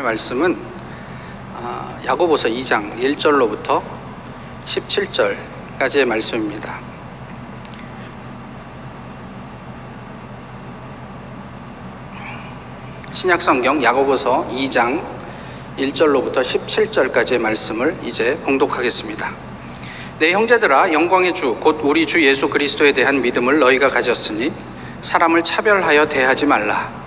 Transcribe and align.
하나님의 0.00 0.02
말씀은 0.02 0.56
아, 1.54 1.98
야고보서 2.04 2.48
2장 2.48 2.98
1절로부터 2.98 3.82
17절까지의 4.64 6.04
말씀입니다. 6.04 6.78
신약 13.12 13.40
성경 13.40 13.82
야고보서 13.82 14.48
2장 14.50 15.02
1절로부터 15.78 16.40
17절까지의 16.40 17.38
말씀을 17.38 17.96
이제 18.04 18.36
봉독하겠습니다. 18.44 19.30
내 20.18 20.32
형제들아 20.32 20.92
영광의 20.92 21.32
주 21.34 21.54
곧 21.60 21.80
우리 21.82 22.04
주 22.06 22.24
예수 22.24 22.48
그리스도에 22.48 22.92
대한 22.92 23.22
믿음을 23.22 23.58
너희가 23.58 23.88
가졌으니 23.88 24.52
사람을 25.00 25.42
차별하여 25.44 26.08
대하지 26.08 26.46
말라. 26.46 26.99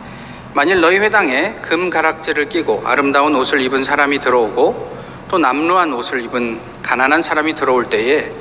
만일 0.56 0.82
너희 0.82 1.00
회당에 1.00 1.56
금 1.64 1.90
가락지를 1.90 2.48
끼고 2.48 2.84
아름다운 2.86 3.36
옷을 3.36 3.60
입은 3.62 3.84
사람이 3.84 4.20
들어오고 4.20 4.94
또 5.28 5.40
남루한 5.40 5.92
옷을 5.94 6.22
입은 6.22 6.60
가난한 6.84 7.24
사람이 7.24 7.56
들어올 7.56 7.90
때에 7.90 8.32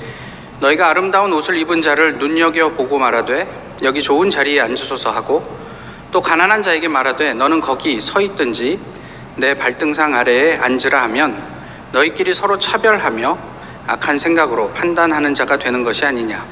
너희가 0.61 0.91
아름다운 0.91 1.33
옷을 1.33 1.56
입은 1.56 1.80
자를 1.80 2.19
눈여겨 2.19 2.73
보고 2.75 2.98
말하되 2.98 3.48
여기 3.83 4.03
좋은 4.03 4.29
자리에 4.29 4.61
앉으소서 4.61 5.11
하고 5.11 5.43
또 6.11 6.20
가난한 6.20 6.61
자에게 6.61 6.87
말하되 6.87 7.33
너는 7.33 7.62
거기 7.62 7.98
서 7.98 8.20
있든지 8.20 8.79
내 9.37 9.55
발등상 9.55 10.15
아래에 10.15 10.59
앉으라 10.59 11.03
하면 11.05 11.42
너희끼리 11.92 12.34
서로 12.34 12.59
차별하며 12.59 13.39
악한 13.87 14.19
생각으로 14.19 14.70
판단하는 14.73 15.33
자가 15.33 15.59
되는 15.59 15.83
것이 15.83 16.05
아니냐. 16.05 16.45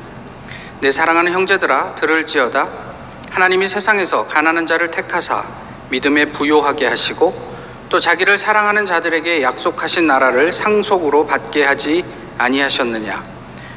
내 0.80 0.90
사랑하는 0.90 1.32
형제들아 1.32 1.94
들을지어다 1.94 2.89
하나님이 3.30 3.66
세상에서 3.68 4.26
가난한 4.26 4.66
자를 4.66 4.90
택하사 4.90 5.44
믿음에 5.88 6.26
부요하게 6.26 6.86
하시고 6.86 7.50
또 7.88 7.98
자기를 7.98 8.36
사랑하는 8.36 8.86
자들에게 8.86 9.42
약속하신 9.42 10.06
나라를 10.06 10.52
상속으로 10.52 11.26
받게 11.26 11.64
하지 11.64 12.04
아니하셨느냐? 12.38 13.22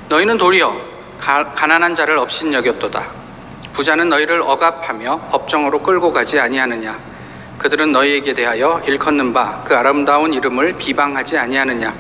너희는 0.10 0.38
도리어 0.38 0.76
가, 1.20 1.52
가난한 1.52 1.96
자를 1.96 2.18
없인 2.18 2.54
여겼도다. 2.54 3.06
부자는 3.74 4.10
너희를 4.10 4.42
억압하며 4.42 5.30
법정으로 5.32 5.80
끌고 5.82 6.12
가지 6.12 6.40
아니하느냐? 6.40 6.98
그들은 7.58 7.92
너희에게 7.92 8.34
대하여 8.34 8.82
일컫는 8.86 9.34
바 9.34 9.64
그 9.66 9.76
아름다운 9.76 10.34
이름을 10.34 10.74
비방하지 10.74 11.38
아니하느냐? 11.38 11.94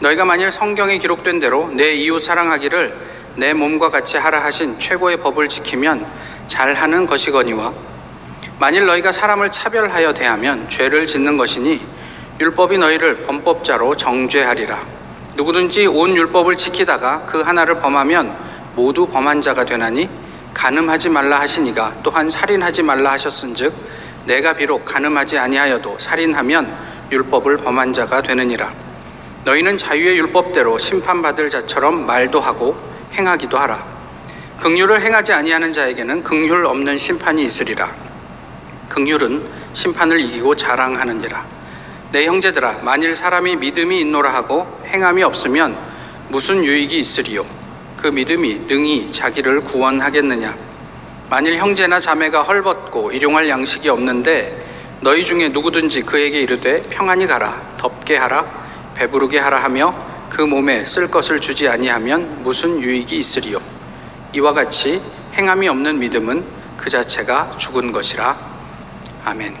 너희가 0.00 0.24
만일 0.24 0.50
성경에 0.50 0.98
기록된 0.98 1.40
대로 1.40 1.68
내 1.72 1.92
이웃 1.92 2.18
사랑하기를 2.18 3.10
내 3.36 3.52
몸과 3.54 3.90
같이 3.90 4.18
하라 4.18 4.42
하신 4.44 4.78
최고의 4.78 5.18
법을 5.18 5.48
지키면 5.48 6.06
잘하는 6.50 7.06
것이거니와 7.06 7.72
만일 8.58 8.84
너희가 8.84 9.12
사람을 9.12 9.50
차별하여 9.50 10.12
대하면 10.12 10.68
죄를 10.68 11.06
짓는 11.06 11.36
것이니 11.36 11.80
율법이 12.40 12.76
너희를 12.76 13.24
범법자로 13.24 13.96
정죄하리라. 13.96 14.80
누구든지 15.36 15.86
온 15.86 16.16
율법을 16.16 16.56
지키다가 16.56 17.24
그 17.24 17.40
하나를 17.40 17.76
범하면 17.76 18.36
모두 18.74 19.06
범한 19.06 19.40
자가 19.40 19.64
되나니 19.64 20.08
간음하지 20.52 21.08
말라 21.08 21.40
하시니가 21.40 21.94
또한 22.02 22.28
살인하지 22.28 22.82
말라 22.82 23.12
하셨은즉 23.12 23.72
내가 24.26 24.52
비록 24.52 24.84
간음하지 24.84 25.38
아니하여도 25.38 25.98
살인하면 25.98 26.74
율법을 27.12 27.58
범한 27.58 27.92
자가 27.92 28.22
되느니라. 28.22 28.72
너희는 29.44 29.78
자유의 29.78 30.18
율법대로 30.18 30.78
심판받을 30.78 31.48
자처럼 31.48 32.06
말도 32.06 32.40
하고 32.40 32.76
행하기도 33.14 33.56
하라 33.56 33.99
긍휼을 34.60 35.00
행하지 35.00 35.32
아니하는 35.32 35.72
자에게는 35.72 36.22
긍휼 36.22 36.66
없는 36.66 36.98
심판이 36.98 37.44
있으리라. 37.44 37.90
긍휼은 38.90 39.42
심판을 39.72 40.20
이기고 40.20 40.54
자랑하느니라. 40.54 41.46
내 42.12 42.26
형제들아 42.26 42.80
만일 42.82 43.14
사람이 43.14 43.56
믿음이 43.56 44.02
있노라 44.02 44.34
하고 44.34 44.66
행함이 44.86 45.22
없으면 45.22 45.78
무슨 46.28 46.62
유익이 46.62 46.98
있으리요? 46.98 47.46
그 47.96 48.08
믿음이 48.08 48.66
능히 48.66 49.10
자기를 49.10 49.62
구원하겠느냐? 49.62 50.54
만일 51.30 51.56
형제나 51.56 51.98
자매가 51.98 52.42
헐벗고 52.42 53.12
일용할 53.12 53.48
양식이 53.48 53.88
없는데 53.88 54.62
너희 55.00 55.24
중에 55.24 55.48
누구든지 55.48 56.02
그에게 56.02 56.40
이르되 56.40 56.82
평안히 56.90 57.26
가라 57.26 57.58
덥게 57.78 58.18
하라 58.18 58.44
배부르게 58.94 59.38
하라 59.38 59.62
하며 59.62 59.94
그 60.28 60.42
몸에 60.42 60.84
쓸 60.84 61.10
것을 61.10 61.40
주지 61.40 61.66
아니하면 61.66 62.42
무슨 62.42 62.82
유익이 62.82 63.16
있으리요 63.16 63.79
이와 64.32 64.52
같이 64.52 65.02
행함이 65.34 65.68
없는 65.68 65.98
믿음은 65.98 66.44
그 66.76 66.88
자체가 66.88 67.56
죽은 67.58 67.92
것이라 67.92 68.36
아멘. 69.24 69.56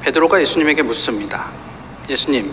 베드로가 0.00 0.40
예수님에게 0.40 0.82
묻습니다. 0.82 1.50
예수님, 2.08 2.52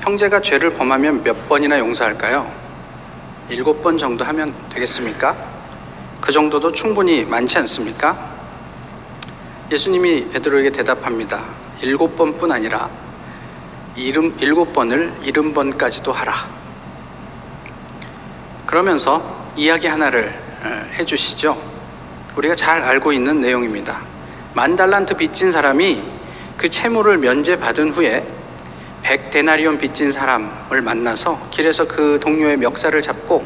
형제가 0.00 0.40
죄를 0.40 0.74
범하면 0.74 1.22
몇 1.22 1.48
번이나 1.48 1.78
용서할까요? 1.78 2.52
일곱 3.48 3.80
번 3.80 3.96
정도 3.96 4.24
하면 4.24 4.54
되겠습니까? 4.68 5.34
그 6.20 6.30
정도도 6.30 6.72
충분히 6.72 7.24
많지 7.24 7.58
않습니까? 7.58 8.32
예수님이 9.72 10.28
베드로에게 10.28 10.70
대답합니다. 10.72 11.42
일곱 11.80 12.16
번뿐 12.16 12.52
아니라 12.52 12.90
일곱 13.96 14.72
번을 14.72 15.14
일흔 15.22 15.54
번까지도 15.54 16.12
하라. 16.12 16.63
그러면서 18.66 19.52
이야기 19.56 19.86
하나를 19.86 20.34
해주시죠. 20.98 21.56
우리가 22.36 22.54
잘 22.54 22.82
알고 22.82 23.12
있는 23.12 23.40
내용입니다. 23.40 24.00
만 24.54 24.76
달란트 24.76 25.16
빚진 25.16 25.50
사람이 25.50 26.02
그 26.56 26.68
채무를 26.68 27.18
면제받은 27.18 27.92
후에 27.92 28.26
백 29.02 29.30
데나리온 29.30 29.78
빚진 29.78 30.10
사람을 30.10 30.80
만나서 30.80 31.48
길에서 31.50 31.86
그 31.86 32.18
동료의 32.20 32.56
멱살을 32.56 33.02
잡고 33.02 33.44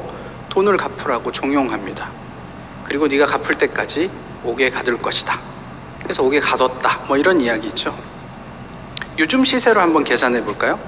돈을 0.48 0.76
갚으라고 0.76 1.32
종용합니다. 1.32 2.08
그리고 2.84 3.06
네가 3.06 3.26
갚을 3.26 3.58
때까지 3.58 4.10
옥에 4.44 4.70
가둘 4.70 5.02
것이다. 5.02 5.38
그래서 6.02 6.22
옥에 6.22 6.38
가뒀다. 6.40 7.00
뭐 7.08 7.16
이런 7.16 7.40
이야기 7.40 7.68
있죠. 7.68 7.94
요즘 9.18 9.44
시세로 9.44 9.80
한번 9.80 10.04
계산해 10.04 10.44
볼까요? 10.44 10.78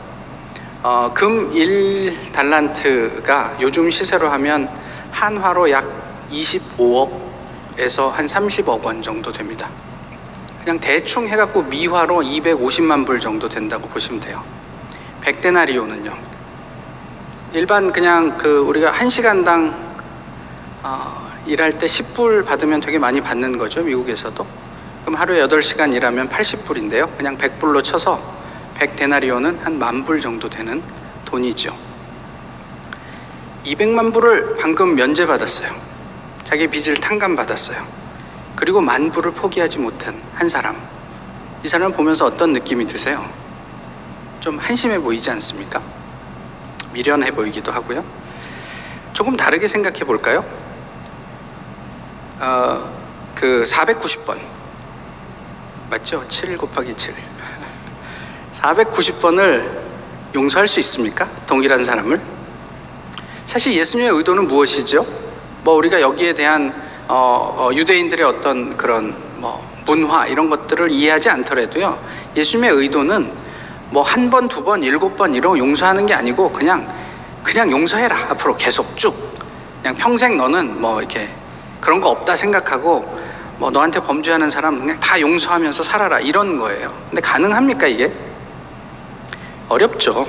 어, 0.83 1.11
금 1.13 1.53
1달란트가 1.53 3.61
요즘 3.61 3.91
시세로 3.91 4.31
하면 4.31 4.67
한화로 5.11 5.71
약 5.71 5.85
25억에서 6.33 8.11
한 8.11 8.25
30억 8.25 8.83
원 8.83 9.03
정도 9.03 9.31
됩니다. 9.31 9.69
그냥 10.65 10.81
대충 10.81 11.29
해갖고 11.29 11.65
미화로 11.65 12.23
250만 12.23 13.05
불 13.05 13.21
정도 13.21 13.47
된다고 13.47 13.87
보시면 13.89 14.21
돼요. 14.21 14.43
100데나리오는요. 15.23 16.15
일반 17.53 17.93
그냥 17.93 18.39
그 18.39 18.61
우리가 18.61 18.91
한 18.91 19.11
시간당 19.11 19.75
어, 20.83 21.31
일할 21.45 21.79
때 21.79 21.85
10불 21.85 22.47
받으면 22.47 22.81
되게 22.81 22.99
많이 22.99 23.21
받는 23.21 23.59
거죠. 23.59 23.83
미국에서도. 23.83 24.47
그럼 25.05 25.21
하루에 25.21 25.47
8시간 25.47 25.93
일하면 25.93 26.31
80불인데요. 26.31 27.15
그냥 27.19 27.37
100불로 27.37 27.85
쳐서 27.85 28.40
100데나리오는 28.81 29.61
한만 29.61 30.05
불 30.05 30.21
정도 30.21 30.49
되는 30.49 30.83
돈이죠. 31.27 31.77
200만 33.65 34.13
불을 34.13 34.57
방금 34.59 34.95
면제받았어요. 34.95 35.71
자기 36.45 36.67
빚을 36.67 36.97
탕감받았어요. 36.97 37.79
그리고 38.57 38.81
만 38.81 39.13
불을 39.13 39.33
포기하지 39.33 39.79
못한 39.79 40.21
한 40.35 40.49
사람. 40.49 40.77
이 41.63 41.69
사람을 41.69 41.95
보면서 41.95 42.25
어떤 42.25 42.55
느낌이 42.55 42.87
드세요? 42.87 43.25
좀 44.41 44.59
한심해 44.59 44.99
보이지 44.99 45.31
않습니까? 45.31 45.83
미련해 46.95 47.33
보이기도 47.33 47.71
하고요. 47.71 48.03
조금 49.13 49.37
다르게 49.37 49.67
생각해 49.67 50.01
볼까요? 50.01 50.43
어, 52.39 52.91
그 53.35 53.65
490번. 53.67 54.39
맞죠? 55.91 56.27
7 56.29 56.57
곱하기 56.57 56.95
7. 56.95 57.30
490번을 58.63 59.81
용서할 60.35 60.67
수 60.67 60.81
있습니까? 60.81 61.27
동일한 61.47 61.83
사람을? 61.83 62.21
사실 63.47 63.75
예수님의 63.75 64.13
의도는 64.13 64.47
무엇이죠? 64.47 65.05
뭐 65.65 65.75
우리가 65.75 66.01
여기에 66.01 66.35
대한 66.35 66.73
어, 67.09 67.55
어, 67.59 67.75
유대인들의 67.75 68.25
어떤 68.25 68.77
그런 68.77 69.15
뭐 69.39 69.67
문화 69.87 70.27
이런 70.27 70.49
것들을 70.49 70.91
이해하지 70.93 71.31
않더라도요. 71.31 71.99
예수님의 72.37 72.71
의도는 72.71 73.33
뭐 73.91 74.03
한 74.05 74.31
번, 74.31 74.47
두 74.47 74.63
번, 74.63 74.83
일곱 74.85 75.17
번 75.17 75.35
이런 75.35 75.59
용서하는 75.59 76.07
게 76.07 76.15
아니고 76.15 76.53
그냥 76.53 76.87
그냥 77.43 77.71
용서해라. 77.73 78.17
앞으로 78.31 78.57
계속 78.57 78.97
쭉. 78.97 79.15
그냥 79.83 79.97
평생 79.97 80.37
너는 80.37 80.81
뭐 80.81 81.01
이렇게 81.01 81.29
그런 81.81 82.01
거 82.01 82.11
없다 82.11 82.37
생각하고 82.37 83.19
뭐 83.59 83.71
너한테 83.71 83.99
범죄하는 84.01 84.49
사람 84.49 84.79
그냥 84.79 85.01
다 85.01 85.21
용서하면서 85.21 85.83
살아라 85.83 86.21
이런 86.21 86.57
거예요. 86.57 86.95
근데 87.09 87.21
가능합니까 87.21 87.89
이게? 87.89 88.13
어렵죠. 89.71 90.27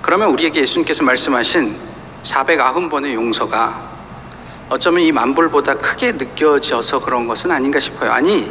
그러면 0.00 0.30
우리에게 0.30 0.60
예수님께서 0.60 1.02
말씀하신 1.02 1.76
490번의 2.22 3.14
용서가 3.14 3.90
어쩌면 4.68 5.02
이 5.02 5.10
만불보다 5.10 5.74
크게 5.74 6.12
느껴져서 6.12 7.00
그런 7.00 7.26
것은 7.26 7.50
아닌가 7.50 7.80
싶어요. 7.80 8.12
아니, 8.12 8.50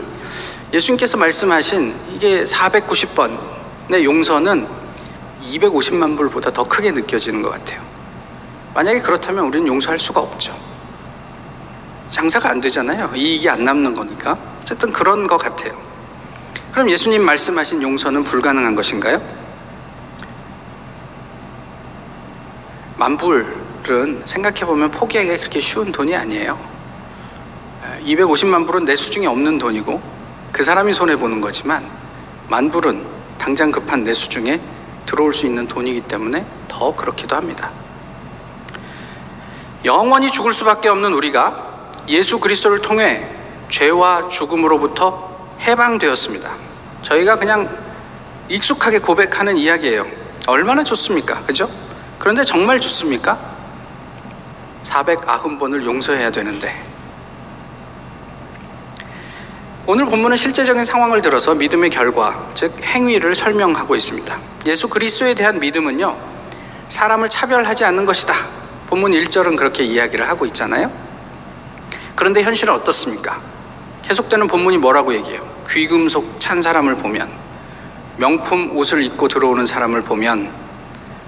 예수님께서 0.73 1.17
말씀하신 1.17 1.95
이게 2.13 2.43
490번의 2.43 4.03
용서는 4.03 4.67
250만 5.41 6.17
불보다 6.17 6.51
더 6.51 6.63
크게 6.63 6.91
느껴지는 6.91 7.41
것 7.41 7.49
같아요. 7.51 7.81
만약에 8.73 8.99
그렇다면 8.99 9.45
우리는 9.45 9.67
용서할 9.67 9.97
수가 9.97 10.19
없죠. 10.19 10.53
장사가 12.09 12.49
안 12.49 12.59
되잖아요. 12.59 13.11
이익이 13.15 13.49
안 13.49 13.63
남는 13.63 13.93
거니까. 13.93 14.37
어쨌든 14.61 14.91
그런 14.91 15.27
것 15.27 15.37
같아요. 15.37 15.73
그럼 16.73 16.89
예수님 16.89 17.23
말씀하신 17.23 17.81
용서는 17.81 18.25
불가능한 18.25 18.75
것인가요? 18.75 19.40
만불은 23.01 24.21
생각해보면 24.25 24.91
포기하기가 24.91 25.37
그렇게 25.37 25.59
쉬운 25.59 25.91
돈이 25.91 26.15
아니에요. 26.15 26.59
250만 28.03 28.67
불은 28.67 28.85
내 28.85 28.95
수중에 28.95 29.25
없는 29.25 29.57
돈이고 29.57 29.99
그 30.51 30.61
사람이 30.61 30.93
손해보는 30.93 31.41
거지만 31.41 31.83
만불은 32.47 33.03
당장 33.39 33.71
급한 33.71 34.03
내 34.03 34.13
수중에 34.13 34.61
들어올 35.07 35.33
수 35.33 35.47
있는 35.47 35.67
돈이기 35.67 36.01
때문에 36.01 36.45
더 36.67 36.95
그렇기도 36.95 37.35
합니다. 37.35 37.71
영원히 39.83 40.29
죽을 40.29 40.53
수밖에 40.53 40.87
없는 40.87 41.13
우리가 41.13 41.93
예수 42.07 42.39
그리스도를 42.39 42.83
통해 42.83 43.27
죄와 43.69 44.29
죽음으로부터 44.29 45.55
해방되었습니다. 45.61 46.51
저희가 47.01 47.37
그냥 47.37 47.67
익숙하게 48.47 48.99
고백하는 48.99 49.57
이야기예요. 49.57 50.05
얼마나 50.45 50.83
좋습니까? 50.83 51.41
그죠? 51.45 51.80
그런데 52.21 52.43
정말 52.43 52.79
좋습니까? 52.79 53.35
490번을 54.83 55.83
용서해야 55.83 56.31
되는데. 56.31 56.71
오늘 59.87 60.05
본문은 60.05 60.37
실제적인 60.37 60.85
상황을 60.85 61.23
들어서 61.23 61.55
믿음의 61.55 61.89
결과, 61.89 62.47
즉 62.53 62.79
행위를 62.83 63.33
설명하고 63.33 63.95
있습니다. 63.95 64.37
예수 64.67 64.87
그리스도에 64.87 65.33
대한 65.33 65.59
믿음은요, 65.59 66.15
사람을 66.89 67.27
차별하지 67.27 67.85
않는 67.85 68.05
것이다. 68.05 68.35
본문 68.85 69.13
1절은 69.13 69.57
그렇게 69.57 69.83
이야기를 69.83 70.29
하고 70.29 70.45
있잖아요. 70.45 70.91
그런데 72.15 72.43
현실은 72.43 72.75
어떻습니까? 72.75 73.41
계속되는 74.03 74.45
본문이 74.45 74.77
뭐라고 74.77 75.15
얘기해요? 75.15 75.41
귀금속 75.67 76.39
찬 76.39 76.61
사람을 76.61 76.97
보면, 76.97 77.31
명품 78.17 78.77
옷을 78.77 79.01
입고 79.01 79.27
들어오는 79.27 79.65
사람을 79.65 80.03
보면, 80.03 80.60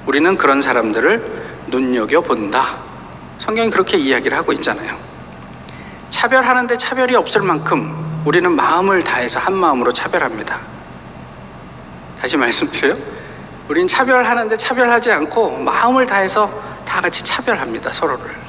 우리는 0.06 0.38
그런 0.38 0.62
사람들을 0.62 1.44
눈여겨본다. 1.68 2.78
성경이 3.40 3.70
그렇게 3.70 3.98
이야기를 3.98 4.38
하고 4.38 4.52
있잖아요. 4.54 4.98
차별하는데 6.10 6.78
차별이 6.78 7.16
없을 7.16 7.42
만큼 7.42 8.22
우리는 8.26 8.52
마음을 8.52 9.04
다해서 9.04 9.40
한 9.40 9.54
마음으로 9.54 9.92
차별합니다. 9.92 10.60
다시 12.20 12.38
말씀드려요. 12.38 12.98
우리는 13.68 13.88
차별하는데 13.88 14.56
차별하지 14.58 15.12
않고 15.12 15.58
마음을 15.60 16.06
다해서 16.06 16.50
다 16.86 17.02
같이 17.02 17.24
차별합니다. 17.24 17.92
서로를. 17.92 18.44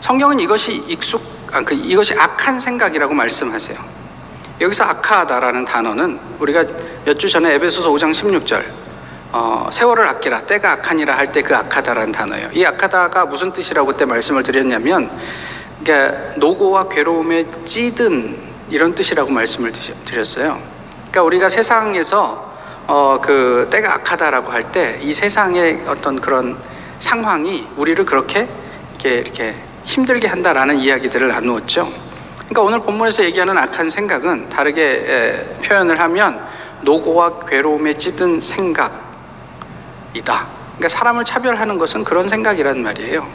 성경은 0.00 0.40
이것이 0.40 0.74
익숙, 0.88 1.22
아, 1.52 1.60
그 1.62 1.74
이것이 1.74 2.14
악한 2.18 2.58
생각이라고 2.58 3.14
말씀하세요. 3.14 3.78
여기서 4.60 4.84
악하다라는 4.84 5.64
단어는 5.64 6.18
우리가 6.38 6.64
몇 7.04 7.18
주 7.18 7.28
전에 7.28 7.54
에베소서 7.54 7.90
5장 7.90 8.10
16절 8.10 8.64
어, 9.32 9.68
세월을 9.72 10.06
아끼라 10.08 10.42
때가 10.42 10.72
악하니라 10.72 11.16
할 11.16 11.32
때 11.32 11.42
그 11.42 11.54
악하다라는 11.56 12.12
단어예요. 12.12 12.50
이 12.52 12.64
악하다가 12.64 13.26
무슨 13.26 13.52
뜻이라고 13.52 13.86
그때 13.88 14.04
말씀을 14.04 14.42
드렸냐면 14.42 15.10
그러니까 15.82 16.34
노고와 16.36 16.88
괴로움에 16.88 17.44
찌든 17.64 18.36
이런 18.70 18.94
뜻이라고 18.94 19.30
말씀을 19.30 19.72
드렸어요. 20.04 20.58
그러니까 20.94 21.22
우리가 21.24 21.48
세상에서 21.48 22.52
어, 22.86 23.18
그 23.22 23.68
때가 23.70 23.94
악하다라고 23.94 24.50
할 24.52 24.64
때 24.72 24.98
이 25.02 25.12
세상의 25.12 25.84
어떤 25.86 26.20
그런 26.20 26.56
상황이 26.98 27.66
우리를 27.76 28.04
그렇게 28.04 28.48
이렇게 28.98 29.14
이렇게 29.18 29.54
힘들게 29.84 30.28
한다라는 30.28 30.78
이야기들을 30.78 31.26
나누었죠. 31.28 31.90
그러니까 32.48 32.62
오늘 32.62 32.80
본문에서 32.80 33.24
얘기하는 33.24 33.56
악한 33.58 33.88
생각은 33.90 34.48
다르게 34.50 34.82
에, 34.82 35.44
표현을 35.66 35.98
하면 36.00 36.44
노고와 36.82 37.40
괴로움에 37.48 37.94
찌든 37.94 38.40
생각 38.40 39.11
이다. 40.14 40.46
그러니까 40.76 40.88
사람을 40.88 41.24
차별하는 41.24 41.78
것은 41.78 42.04
그런 42.04 42.28
생각이란 42.28 42.82
말이에요. 42.82 43.26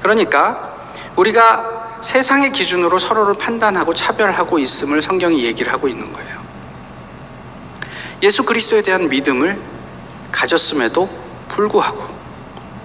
그러니까 0.00 0.74
우리가 1.16 1.98
세상의 2.00 2.52
기준으로 2.52 2.98
서로를 2.98 3.34
판단하고 3.34 3.94
차별하고 3.94 4.58
있음을 4.58 5.02
성경이 5.02 5.44
얘기를 5.44 5.72
하고 5.72 5.88
있는 5.88 6.12
거예요. 6.12 6.42
예수 8.22 8.44
그리스도에 8.44 8.82
대한 8.82 9.08
믿음을 9.08 9.58
가졌음에도 10.30 11.08
불구하고 11.48 12.12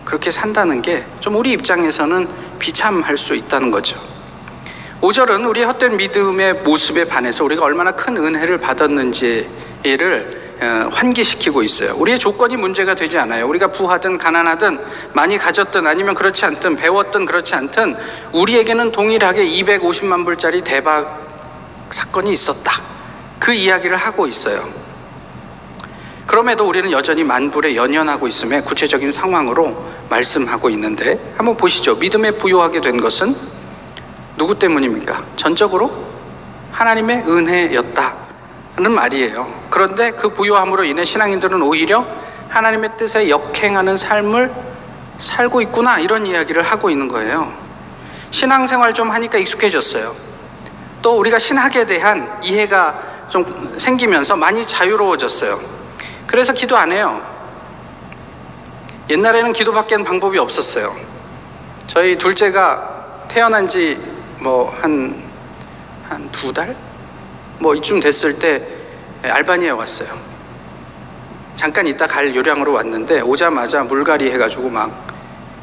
그렇게 0.05 0.31
산다는 0.31 0.81
게 0.81 1.05
좀 1.19 1.35
우리 1.35 1.51
입장에서는 1.51 2.29
비참할 2.57 3.17
수 3.17 3.35
있다는 3.35 3.69
거죠. 3.69 3.99
5절은 5.01 5.47
우리의 5.49 5.65
헛된 5.65 5.97
믿음의 5.97 6.53
모습에 6.63 7.03
반해서 7.03 7.44
우리가 7.44 7.65
얼마나 7.65 7.91
큰 7.91 8.15
은혜를 8.15 8.59
받았는지를 8.59 9.45
어, 9.83 10.37
환기시키고 10.59 11.62
있어요. 11.63 11.94
우리의 11.98 12.18
조건이 12.18 12.57
문제가 12.57 12.95
되지 12.95 13.18
않아요. 13.19 13.48
우리가 13.48 13.68
부하든 13.68 14.18
가난하든 14.18 14.80
많이 15.13 15.38
가졌든 15.38 15.86
아니면 15.86 16.15
그렇지 16.15 16.45
않든 16.45 16.75
배웠든 16.75 17.25
그렇지 17.25 17.56
않든 17.56 17.95
우리에게는 18.31 18.92
동일하게 18.92 19.48
250만 19.48 20.25
불짜리 20.25 20.62
대박 20.62 21.27
사건이 21.89 22.31
있었다. 22.31 22.81
그 23.39 23.54
이야기를 23.54 23.95
하고 23.98 24.27
있어요. 24.27 24.68
그럼에도 26.25 26.68
우리는 26.68 26.92
여전히 26.92 27.24
만불에 27.24 27.75
연연하고 27.75 28.27
있음에 28.27 28.62
구체적인 28.62 29.12
상황으로 29.12 29.81
말씀하고 30.09 30.69
있는데 30.71 31.33
한번 31.38 31.56
보시죠. 31.56 31.95
믿음에 31.95 32.31
부여하게 32.31 32.81
된 32.81 33.00
것은 33.00 33.33
누구 34.36 34.57
때문입니까? 34.59 35.24
전적으로 35.38 36.06
하나님의 36.71 37.24
은혜였다 37.27 38.26
는 38.79 38.91
말이에요. 38.91 39.51
그런데 39.71 40.12
그 40.12 40.29
부여함으로 40.29 40.83
인해 40.83 41.03
신앙인들은 41.03 41.62
오히려 41.63 42.06
하나님의 42.50 42.91
뜻에 42.95 43.27
역행하는 43.27 43.97
삶을 43.97 44.53
살고 45.18 45.62
있구나 45.62 45.97
이런 46.00 46.27
이야기를 46.27 46.62
하고 46.62 46.91
있는 46.91 47.07
거예요. 47.07 47.51
신앙생활 48.29 48.94
좀 48.94 49.09
하니까 49.09 49.39
익숙해졌어요. 49.39 50.15
또 51.01 51.18
우리가 51.18 51.39
신학에 51.39 51.88
대한 51.88 52.39
이해가 52.44 53.28
좀 53.30 53.73
생기면서 53.80 54.35
많이 54.35 54.63
자유로워졌어요. 54.63 55.59
그래서 56.28 56.54
기도 56.54 56.78
안 56.78 56.92
해요. 56.92 57.21
옛날에는 59.09 59.54
기도밖엔 59.54 60.04
방법이 60.04 60.37
없었어요. 60.37 60.95
저희 61.87 62.16
둘째가 62.18 63.25
태어난 63.28 63.68
지 63.68 63.97
뭐 64.40 64.69
한, 64.81 65.23
한 66.07 66.30
두 66.31 66.54
달? 66.54 66.75
뭐 67.59 67.76
이쯤 67.76 67.99
됐을 67.99 68.37
때 68.40 68.61
알바니아에 69.23 69.71
왔어요. 69.71 70.09
잠깐 71.56 71.87
있다 71.87 72.06
갈 72.06 72.35
요량으로 72.35 72.73
왔는데 72.73 73.21
오자마자 73.21 73.83
물갈이 73.83 74.30
해가지고 74.31 74.69
막 74.69 75.07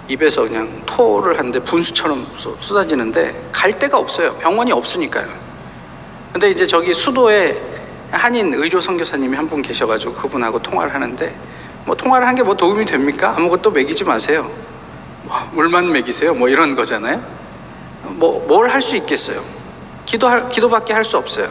입에서 0.08 0.42
그냥 0.42 0.82
토를 0.86 1.38
하는데 1.38 1.58
분수처럼 1.60 2.26
쏟아지는데 2.60 3.48
갈 3.52 3.78
데가 3.78 3.98
없어요. 3.98 4.34
병원이 4.34 4.72
없으니까요. 4.72 5.26
근데 6.32 6.50
이제 6.50 6.66
저기 6.66 6.92
수도에 6.92 7.56
한인 8.10 8.52
의료 8.54 8.80
선교사님이 8.80 9.36
한 9.36 9.48
분 9.48 9.62
계셔가지고 9.62 10.14
그분하고 10.14 10.60
통화를 10.60 10.92
하는데 10.92 11.34
뭐 11.86 11.94
통화를 11.94 12.26
한 12.26 12.34
게 12.34 12.42
뭐 12.42 12.56
도움이 12.56 12.84
됩니까? 12.84 13.34
아무것도 13.36 13.70
먹이지 13.70 14.04
마세요. 14.04 14.50
뭐 15.22 15.36
물만 15.52 15.90
먹이세요. 15.92 16.34
뭐 16.34 16.48
이런 16.48 16.74
거잖아요. 16.74 17.22
뭐 18.02 18.46
뭘 18.46 18.68
할 18.68 18.82
수 18.82 18.96
있겠어요? 18.96 19.40
기도할 20.04 20.48
기도밖에 20.48 20.92
할 20.92 21.04
수 21.04 21.16
없어요. 21.16 21.48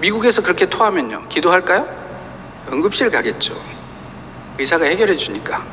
미국에서 0.00 0.42
그렇게 0.42 0.66
토하면요, 0.66 1.28
기도할까요? 1.28 1.86
응급실 2.70 3.10
가겠죠. 3.10 3.60
의사가 4.58 4.84
해결해 4.86 5.16
주니까. 5.16 5.64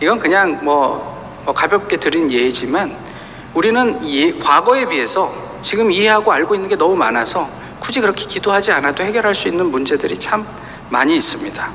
이건 0.00 0.18
그냥 0.18 0.64
뭐, 0.64 1.40
뭐 1.44 1.54
가볍게 1.54 1.96
드린 1.96 2.30
예지만 2.30 2.96
우리는 3.54 4.00
예, 4.08 4.32
과거에 4.32 4.86
비해서 4.86 5.32
지금 5.62 5.90
이해하고 5.90 6.32
알고 6.32 6.54
있는 6.54 6.68
게 6.68 6.76
너무 6.76 6.96
많아서 6.96 7.48
굳이 7.80 8.00
그렇게 8.00 8.24
기도하지 8.24 8.72
않아도 8.72 9.02
해결할 9.02 9.34
수 9.34 9.48
있는 9.48 9.66
문제들이 9.66 10.18
참 10.18 10.46
많이 10.90 11.16
있습니다. 11.16 11.70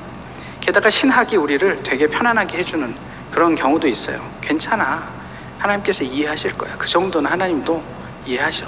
게다가 0.60 0.90
신학이 0.90 1.36
우리를 1.36 1.84
되게 1.84 2.08
편안하게 2.08 2.60
해주는 2.60 2.96
그런 3.32 3.56
경우도 3.56 3.88
있어요. 3.88 4.22
괜찮아. 4.42 5.12
하나님께서 5.60 6.04
이해하실 6.04 6.54
거야. 6.54 6.76
그 6.78 6.88
정도는 6.88 7.30
하나님도 7.30 7.84
이해하셔. 8.26 8.66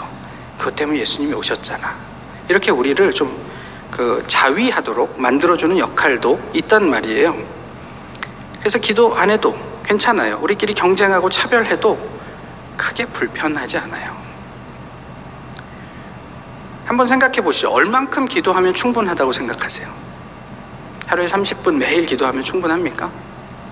그것 0.57 0.75
때문에 0.75 0.99
예수님이 0.99 1.33
오셨잖아. 1.33 2.04
이렇게 2.49 2.71
우리를 2.71 3.13
좀 3.13 3.45
그 3.95 4.21
자위하도록 4.27 5.21
만들어주는 5.21 5.77
역할도 5.77 6.49
있단 6.53 6.89
말이에요. 6.89 7.33
그래서 8.59 8.77
기도 8.77 9.15
안 9.15 9.31
해도 9.31 9.57
괜찮아요. 9.85 10.37
우리끼리 10.41 10.73
경쟁하고 10.73 11.29
차별해도 11.29 11.97
크게 12.75 13.05
불편하지 13.05 13.77
않아요. 13.77 14.13
한번 16.85 17.05
생각해 17.05 17.41
보시죠. 17.41 17.69
얼만큼 17.69 18.25
기도하면 18.25 18.73
충분하다고 18.73 19.31
생각하세요? 19.31 19.87
하루에 21.07 21.25
30분 21.25 21.75
매일 21.75 22.05
기도하면 22.05 22.43
충분합니까? 22.43 23.09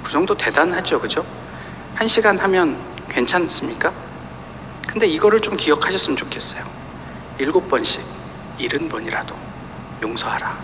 그 0.03 0.09
정도 0.09 0.37
대단하죠. 0.37 1.01
그죠? 1.01 1.25
한 1.95 2.07
시간 2.07 2.39
하면 2.39 2.77
괜찮습니까? 3.09 3.91
근데 4.87 5.05
이거를 5.05 5.41
좀 5.41 5.57
기억하셨으면 5.57 6.15
좋겠어요. 6.15 6.63
일곱 7.39 7.67
번씩, 7.67 8.12
일흔 8.57 8.89
번이라도 8.89 9.35
용서하라. 10.01 10.57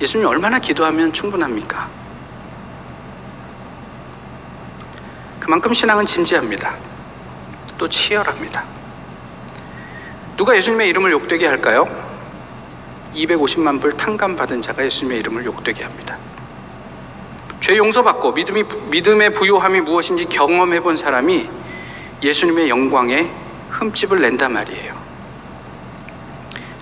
예수님 0.00 0.26
얼마나 0.26 0.58
기도하면 0.58 1.12
충분합니까? 1.12 1.88
그만큼 5.40 5.72
신앙은 5.72 6.06
진지합니다. 6.06 6.74
또 7.76 7.88
치열합니다. 7.88 8.64
누가 10.36 10.56
예수님의 10.56 10.88
이름을 10.88 11.12
욕되게 11.12 11.46
할까요? 11.46 11.86
250만 13.14 13.80
불 13.80 13.92
탕감 13.92 14.34
받은 14.36 14.62
자가 14.62 14.84
예수님의 14.84 15.20
이름을 15.20 15.44
욕되게 15.44 15.84
합니다. 15.84 16.16
죄 17.60 17.76
용서받고 17.76 18.32
믿음이, 18.32 18.64
믿음의 18.90 19.32
부요함이 19.32 19.82
무엇인지 19.82 20.26
경험해 20.26 20.80
본 20.80 20.96
사람이 20.96 21.48
예수님의 22.22 22.68
영광에 22.68 23.30
흠집을 23.70 24.20
낸단 24.20 24.52
말이에요. 24.52 25.03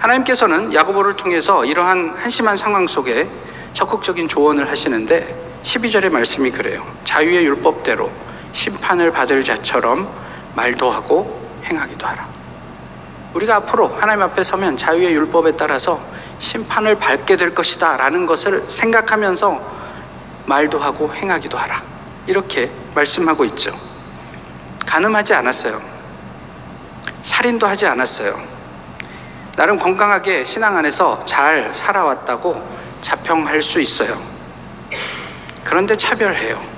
하나님께서는 0.03 0.75
야고보를 0.75 1.15
통해서 1.15 1.65
이러한 1.65 2.17
한심한 2.19 2.57
상황 2.57 2.87
속에 2.89 3.29
적극적인 3.73 4.27
조언을 4.27 4.69
하시는데 4.69 5.61
12절의 5.63 6.11
말씀이 6.11 6.51
그래요. 6.51 6.85
자유의 7.05 7.45
율법대로 7.47 8.11
심판을 8.51 9.13
받을 9.13 9.45
자처럼 9.45 10.09
말도 10.57 10.91
하고 10.91 11.41
행하기도 11.65 12.05
하라. 12.05 12.27
우리가 13.35 13.57
앞으로 13.57 13.89
하나님 13.89 14.23
앞에 14.23 14.43
서면 14.43 14.77
자유의 14.77 15.15
율법에 15.15 15.53
따라서 15.57 16.01
심판을 16.39 16.97
받게 16.97 17.37
될 17.37 17.55
것이다 17.55 17.97
라는 17.97 18.27
것을 18.27 18.65
생각하면서 18.69 19.61
말도 20.47 20.81
하고 20.81 21.15
행하기도 21.15 21.57
하라. 21.57 21.81
이렇게 22.27 22.71
말씀하고 22.95 23.45
있죠. 23.47 23.79
가늠하지 24.85 25.33
않았어요. 25.35 25.81
살인도 27.23 27.69
하지 27.69 27.87
않았어요. 27.87 28.52
나름 29.57 29.77
건강하게 29.77 30.45
신앙 30.45 30.77
안에서 30.77 31.25
잘 31.25 31.73
살아왔다고 31.75 32.63
자평할 33.01 33.61
수 33.63 33.81
있어요. 33.81 34.17
그런데 35.65 35.95
차별해요. 35.97 36.73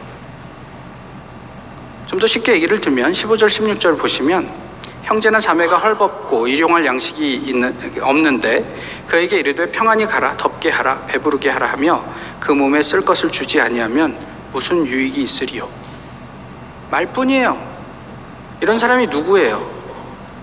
좀 2.06 2.20
더 2.20 2.26
쉽게 2.28 2.52
얘기를 2.52 2.80
들면 2.80 3.10
15절 3.12 3.46
16절 3.46 3.98
보시면 3.98 4.48
형제나 5.02 5.40
자매가 5.40 5.78
헐벗고 5.78 6.46
일용할 6.46 6.86
양식이 6.86 7.34
있는, 7.34 7.76
없는데 8.00 8.64
그에게 9.08 9.38
이르되 9.40 9.66
평안히 9.70 10.06
가라 10.06 10.36
덥게 10.36 10.70
하라 10.70 11.00
배부르게 11.06 11.50
하라 11.50 11.66
하며 11.66 12.04
그 12.38 12.52
몸에 12.52 12.82
쓸 12.82 13.00
것을 13.00 13.30
주지 13.30 13.60
아니하면 13.60 14.16
무슨 14.52 14.86
유익이 14.86 15.22
있으리요 15.22 15.68
말뿐이에요 16.90 17.60
이런 18.60 18.78
사람이 18.78 19.08
누구예요 19.08 19.73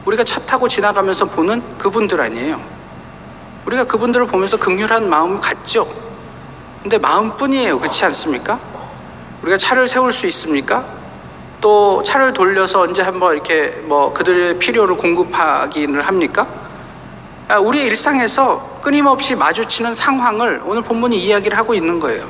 우리가 0.05 0.23
차 0.23 0.39
타고 0.41 0.67
지나가면서 0.67 1.25
보는 1.25 1.77
그분들 1.77 2.19
아니에요 2.19 2.61
우리가 3.65 3.83
그분들을 3.83 4.25
보면서 4.27 4.57
극률한 4.57 5.09
마음 5.09 5.39
갖죠 5.39 5.87
근데 6.81 6.97
마음뿐이에요 6.97 7.79
그렇지 7.79 8.05
않습니까 8.05 8.59
우리가 9.43 9.57
차를 9.57 9.87
세울 9.87 10.11
수 10.13 10.25
있습니까 10.27 10.85
또 11.61 12.01
차를 12.03 12.33
돌려서 12.33 12.81
언제 12.81 13.03
한번 13.03 13.33
이렇게 13.33 13.69
뭐 13.83 14.11
그들의 14.11 14.57
필요를 14.57 14.97
공급하기를 14.97 16.07
합니까? 16.07 16.47
아, 17.47 17.59
우리의 17.59 17.85
일상에서 17.85 18.79
끊임없이 18.81 19.35
마주치는 19.35 19.93
상황을 19.93 20.61
오늘 20.65 20.81
본문이 20.81 21.17
이야기를 21.17 21.57
하고 21.57 21.75
있는 21.75 21.99
거예요. 21.99 22.27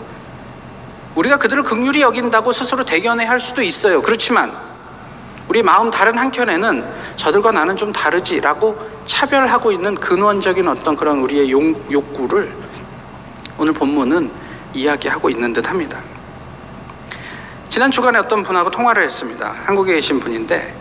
우리가 1.15 1.37
그들을 1.37 1.63
극률히 1.63 2.01
여긴다고 2.01 2.51
스스로 2.51 2.83
대견해 2.83 3.25
할 3.25 3.39
수도 3.39 3.61
있어요. 3.61 4.01
그렇지만 4.01 4.51
우리 5.48 5.62
마음 5.63 5.91
다른 5.91 6.17
한켠에는 6.17 6.86
저들과 7.15 7.51
나는 7.51 7.75
좀 7.75 7.91
다르지라고 7.91 8.77
차별하고 9.05 9.71
있는 9.71 9.95
근원적인 9.95 10.67
어떤 10.67 10.95
그런 10.95 11.19
우리의 11.19 11.51
용, 11.51 11.75
욕구를 11.91 12.51
오늘 13.57 13.74
본문은 13.74 14.31
이야기하고 14.74 15.29
있는 15.29 15.53
듯 15.53 15.69
합니다. 15.69 16.00
지난 17.69 17.91
주간에 17.91 18.19
어떤 18.19 18.43
분하고 18.43 18.69
통화를 18.69 19.03
했습니다. 19.03 19.55
한국에 19.65 19.93
계신 19.93 20.19
분인데 20.19 20.74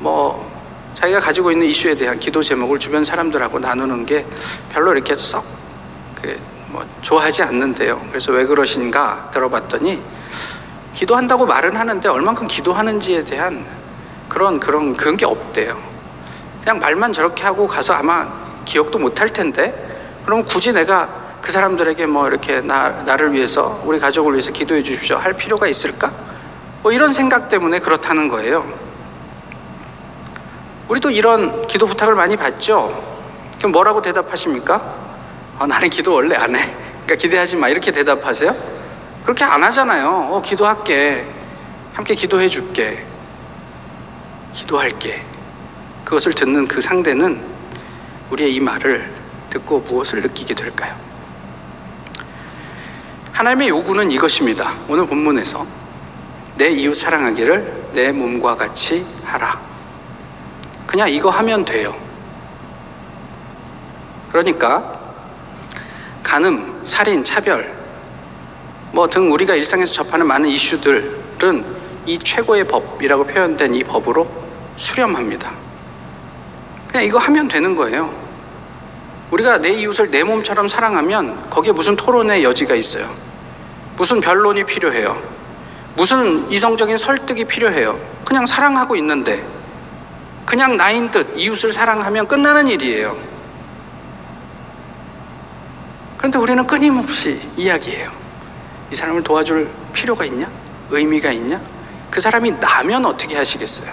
뭐 0.00 0.50
자기가 0.94 1.20
가지고 1.20 1.50
있는 1.52 1.66
이슈에 1.66 1.94
대한 1.94 2.18
기도 2.18 2.42
제목을 2.42 2.78
주변 2.78 3.04
사람들하고 3.04 3.58
나누는 3.58 4.06
게 4.06 4.26
별로 4.70 4.92
이렇게 4.92 5.14
썩 5.14 5.58
뭐 6.68 6.86
좋아하지 7.00 7.42
않는데요. 7.42 8.00
그래서 8.08 8.32
왜 8.32 8.44
그러신가 8.44 9.30
들어봤더니 9.32 10.00
기도한다고 10.94 11.46
말은 11.46 11.76
하는데 11.76 12.08
얼만큼 12.08 12.46
기도하는지에 12.46 13.24
대한 13.24 13.64
그런 14.38 14.60
그런 14.60 14.96
그런 14.96 15.16
게 15.16 15.26
없대요. 15.26 15.76
그냥 16.60 16.78
말만 16.78 17.12
저렇게 17.12 17.42
하고 17.42 17.66
가서 17.66 17.94
아마 17.94 18.28
기억도 18.64 18.96
못 19.00 19.20
할 19.20 19.28
텐데 19.28 19.74
그럼 20.24 20.44
굳이 20.44 20.72
내가 20.72 21.08
그 21.42 21.50
사람들에게 21.50 22.06
뭐 22.06 22.28
이렇게 22.28 22.60
나, 22.60 22.90
나를 23.04 23.32
위해서 23.32 23.82
우리 23.84 23.98
가족을 23.98 24.34
위해서 24.34 24.52
기도해 24.52 24.84
주십시오 24.84 25.16
할 25.16 25.32
필요가 25.32 25.66
있을까? 25.66 26.12
뭐 26.82 26.92
이런 26.92 27.12
생각 27.12 27.48
때문에 27.48 27.80
그렇다는 27.80 28.28
거예요. 28.28 28.64
우리도 30.86 31.10
이런 31.10 31.66
기도 31.66 31.86
부탁을 31.86 32.14
많이 32.14 32.36
받죠. 32.36 32.96
그럼 33.58 33.72
뭐라고 33.72 34.00
대답하십니까? 34.00 34.80
어, 35.58 35.66
나는 35.66 35.90
기도 35.90 36.12
원래 36.14 36.36
안 36.36 36.54
해. 36.54 36.60
그러니까 37.06 37.16
기대하지 37.16 37.56
마. 37.56 37.68
이렇게 37.68 37.90
대답하세요? 37.90 38.54
그렇게 39.24 39.42
안 39.42 39.64
하잖아요. 39.64 40.28
어, 40.30 40.42
기도할게. 40.42 41.26
함께 41.94 42.14
기도해 42.14 42.48
줄게. 42.48 43.04
기도할게. 44.52 45.22
그것을 46.04 46.32
듣는 46.32 46.66
그 46.66 46.80
상대는 46.80 47.40
우리의 48.30 48.54
이 48.54 48.60
말을 48.60 49.12
듣고 49.50 49.80
무엇을 49.80 50.22
느끼게 50.22 50.54
될까요? 50.54 50.94
하나님의 53.32 53.68
요구는 53.68 54.10
이것입니다. 54.10 54.74
오늘 54.88 55.06
본문에서 55.06 55.66
내 56.56 56.70
이웃 56.70 56.94
사랑하기를 56.94 57.90
내 57.92 58.10
몸과 58.12 58.56
같이 58.56 59.06
하라. 59.24 59.60
그냥 60.86 61.08
이거 61.08 61.30
하면 61.30 61.64
돼요. 61.64 61.94
그러니까 64.30 64.98
간음, 66.22 66.82
살인, 66.84 67.22
차별 67.22 67.74
뭐 68.92 69.06
등 69.06 69.30
우리가 69.32 69.54
일상에서 69.54 69.92
접하는 69.92 70.26
많은 70.26 70.48
이슈들은 70.48 71.77
이 72.08 72.18
최고의 72.18 72.64
법이라고 72.64 73.24
표현된 73.24 73.74
이 73.74 73.84
법으로 73.84 74.26
수렴합니다. 74.76 75.52
그냥 76.88 77.04
이거 77.04 77.18
하면 77.18 77.48
되는 77.48 77.76
거예요. 77.76 78.10
우리가 79.30 79.58
내 79.58 79.68
이웃을 79.74 80.10
내 80.10 80.24
몸처럼 80.24 80.68
사랑하면 80.68 81.50
거기에 81.50 81.72
무슨 81.72 81.94
토론의 81.96 82.42
여지가 82.44 82.74
있어요. 82.74 83.14
무슨 83.98 84.22
변론이 84.22 84.64
필요해요. 84.64 85.20
무슨 85.96 86.50
이성적인 86.50 86.96
설득이 86.96 87.44
필요해요. 87.44 88.00
그냥 88.24 88.46
사랑하고 88.46 88.96
있는데 88.96 89.46
그냥 90.46 90.78
나인 90.78 91.10
듯 91.10 91.34
이웃을 91.36 91.72
사랑하면 91.72 92.26
끝나는 92.26 92.68
일이에요. 92.68 93.18
그런데 96.16 96.38
우리는 96.38 96.66
끊임없이 96.66 97.38
이야기해요. 97.54 98.10
이 98.90 98.94
사람을 98.94 99.22
도와줄 99.22 99.68
필요가 99.92 100.24
있냐? 100.24 100.50
의미가 100.90 101.32
있냐? 101.32 101.60
그 102.10 102.20
사람이 102.20 102.52
나면 102.52 103.04
어떻게 103.04 103.36
하시겠어요? 103.36 103.92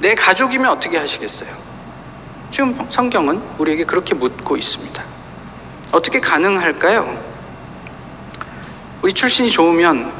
내 0.00 0.14
가족이면 0.14 0.70
어떻게 0.70 0.98
하시겠어요? 0.98 1.50
지금 2.50 2.86
성경은 2.88 3.42
우리에게 3.58 3.84
그렇게 3.84 4.14
묻고 4.14 4.56
있습니다. 4.56 5.02
어떻게 5.92 6.20
가능할까요? 6.20 7.22
우리 9.02 9.12
출신이 9.12 9.50
좋으면 9.50 10.12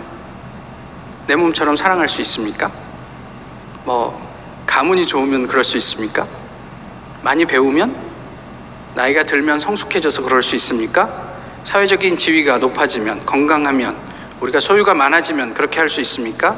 내 1.27 1.35
몸처럼 1.35 1.77
사랑할 1.77 2.09
수 2.09 2.21
있습니까? 2.23 2.71
뭐 3.85 4.21
가문이 4.67 5.07
좋으면 5.07 5.47
그럴 5.47 5.65
수 5.65 5.77
있습니까? 5.79 6.27
많이 7.23 7.45
배우면 7.45 7.97
나이가 8.95 9.25
들면 9.25 9.59
성숙해져서 9.61 10.23
그럴 10.23 10.43
수 10.43 10.55
있습니까? 10.57 11.35
사회적인 11.65 12.17
지위가 12.17 12.59
높아지면 12.59 13.27
건강하면 13.27 13.97
우리가 14.41 14.61
소유가 14.61 14.95
많아지면 14.95 15.55
그렇게 15.55 15.79
할 15.79 15.89
수 15.89 16.01
있습니까? 16.01 16.57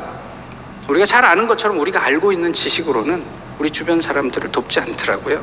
우리가 0.89 1.05
잘 1.05 1.25
아는 1.25 1.47
것처럼 1.47 1.79
우리가 1.81 2.03
알고 2.05 2.33
있는 2.33 2.53
지식으로는 2.53 3.23
우리 3.59 3.71
주변 3.71 4.01
사람들을 4.01 4.51
돕지 4.51 4.81
않더라고요. 4.81 5.43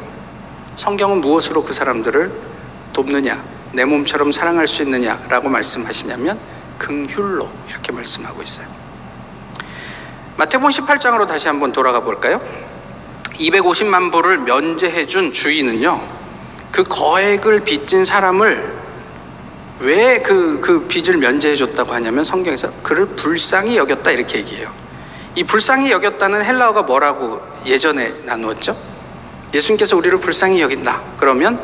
성경은 0.75 1.21
무엇으로 1.21 1.63
그 1.63 1.73
사람들을 1.73 2.31
돕느냐, 2.93 3.41
내 3.73 3.85
몸처럼 3.85 4.31
사랑할 4.31 4.67
수 4.67 4.81
있느냐라고 4.81 5.49
말씀하시냐면 5.49 6.39
긍휼로 6.77 7.49
이렇게 7.69 7.91
말씀하고 7.91 8.41
있어요. 8.41 8.67
마태복음 10.37 10.69
18장으로 10.71 11.27
다시 11.27 11.47
한번 11.47 11.71
돌아가 11.71 12.01
볼까요? 12.01 12.41
250만 13.35 14.11
불을 14.11 14.39
면제해 14.39 15.05
준 15.05 15.31
주인은요. 15.31 16.01
그 16.71 16.83
거액을 16.83 17.61
빚진 17.61 18.03
사람을 18.03 18.84
왜 19.79 20.21
그 20.23 20.59
그 20.61 20.87
빚을 20.87 21.17
면제해 21.17 21.55
줬다고 21.55 21.93
하냐면 21.93 22.23
성경에서 22.23 22.71
그를 22.81 23.05
불쌍히 23.07 23.77
여겼다 23.77 24.11
이렇게 24.11 24.39
얘기해요. 24.39 24.71
이 25.35 25.43
불쌍히 25.43 25.91
여겼다는 25.91 26.43
헬라어가 26.45 26.83
뭐라고 26.83 27.41
예전에 27.65 28.13
나누었죠? 28.23 28.75
예수님께서 29.53 29.97
우리를 29.97 30.17
불쌍히 30.19 30.61
여긴다. 30.61 31.01
그러면 31.17 31.59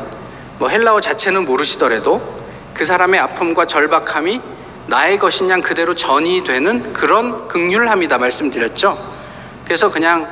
뭐 0.58 0.68
헬라어 0.68 1.00
자체는 1.00 1.44
모르시더라도 1.46 2.20
그 2.74 2.84
사람의 2.84 3.18
아픔과 3.20 3.64
절박함이 3.64 4.40
나의 4.88 5.18
것인 5.18 5.48
양 5.48 5.62
그대로 5.62 5.94
전이 5.94 6.44
되는 6.44 6.92
그런 6.92 7.48
긍휼함이다 7.48 8.18
말씀드렸죠. 8.18 8.98
그래서 9.64 9.90
그냥 9.90 10.28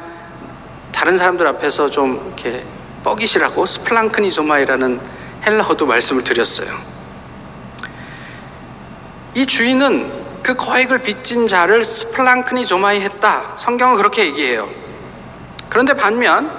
다른 0.92 1.16
사람들 1.16 1.46
앞에서 1.46 1.88
좀 1.88 2.22
이렇게 2.26 2.64
뻐기시라고 3.04 3.64
σπλαγχνίζομαι라는 3.64 5.00
헬라어도 5.46 5.86
말씀을 5.86 6.22
드렸어요. 6.24 6.89
이 9.34 9.46
주인은 9.46 10.20
그 10.42 10.54
거액을 10.54 11.02
빚진 11.02 11.46
자를 11.46 11.84
σπλαγχνίζομαι 11.84 13.00
했다. 13.00 13.52
성경은 13.56 13.96
그렇게 13.96 14.26
얘기해요. 14.26 14.68
그런데 15.68 15.94
반면 15.94 16.50